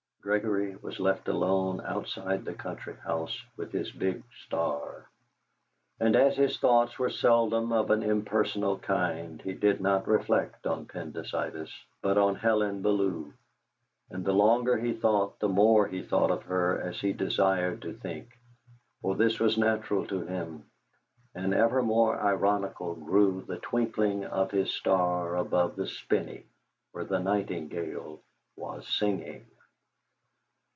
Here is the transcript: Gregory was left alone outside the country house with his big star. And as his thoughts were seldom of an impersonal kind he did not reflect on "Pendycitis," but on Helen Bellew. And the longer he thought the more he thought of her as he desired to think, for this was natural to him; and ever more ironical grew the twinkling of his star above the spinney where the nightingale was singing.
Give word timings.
Gregory 0.23 0.75
was 0.75 0.99
left 0.99 1.27
alone 1.29 1.81
outside 1.81 2.45
the 2.45 2.53
country 2.53 2.95
house 2.97 3.43
with 3.57 3.71
his 3.71 3.91
big 3.91 4.21
star. 4.45 5.09
And 5.99 6.15
as 6.15 6.37
his 6.37 6.59
thoughts 6.59 6.99
were 6.99 7.09
seldom 7.09 7.73
of 7.73 7.89
an 7.89 8.03
impersonal 8.03 8.77
kind 8.77 9.41
he 9.41 9.53
did 9.53 9.81
not 9.81 10.07
reflect 10.07 10.67
on 10.67 10.85
"Pendycitis," 10.85 11.73
but 12.03 12.19
on 12.19 12.35
Helen 12.35 12.83
Bellew. 12.83 13.33
And 14.11 14.23
the 14.23 14.31
longer 14.31 14.77
he 14.77 14.93
thought 14.93 15.39
the 15.39 15.49
more 15.49 15.87
he 15.87 16.03
thought 16.03 16.29
of 16.29 16.43
her 16.43 16.79
as 16.79 17.01
he 17.01 17.13
desired 17.13 17.81
to 17.81 17.93
think, 17.93 18.37
for 19.01 19.15
this 19.15 19.39
was 19.39 19.57
natural 19.57 20.05
to 20.05 20.21
him; 20.23 20.69
and 21.33 21.51
ever 21.51 21.81
more 21.81 22.15
ironical 22.19 22.93
grew 22.93 23.41
the 23.47 23.57
twinkling 23.57 24.23
of 24.25 24.51
his 24.51 24.71
star 24.71 25.35
above 25.35 25.75
the 25.75 25.87
spinney 25.87 26.45
where 26.91 27.05
the 27.05 27.19
nightingale 27.19 28.21
was 28.55 28.87
singing. 28.87 29.43